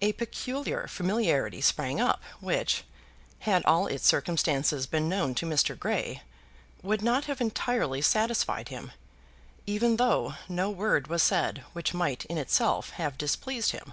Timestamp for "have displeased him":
12.92-13.92